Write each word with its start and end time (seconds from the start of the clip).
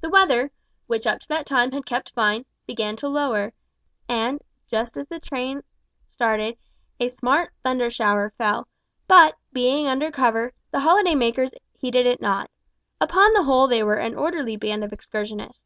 The 0.00 0.08
weather, 0.08 0.52
which 0.86 1.08
up 1.08 1.18
to 1.18 1.26
that 1.26 1.44
time 1.44 1.72
had 1.72 1.84
kept 1.86 2.12
fine, 2.12 2.44
began 2.68 2.94
to 2.98 3.08
lower, 3.08 3.52
and, 4.08 4.40
just 4.68 4.96
as 4.96 5.08
the 5.08 5.18
train 5.18 5.62
started, 6.06 6.56
a 7.00 7.08
smart 7.08 7.52
thunder 7.64 7.90
shower 7.90 8.30
fell, 8.38 8.68
but, 9.08 9.34
being 9.52 9.88
under 9.88 10.12
cover, 10.12 10.52
the 10.70 10.78
holiday 10.78 11.16
makers 11.16 11.50
heeded 11.72 12.06
it 12.06 12.20
not. 12.20 12.48
Upon 13.00 13.32
the 13.32 13.42
whole 13.42 13.66
they 13.66 13.82
were 13.82 13.98
an 13.98 14.14
orderly 14.14 14.56
band 14.56 14.84
of 14.84 14.92
excursionists. 14.92 15.64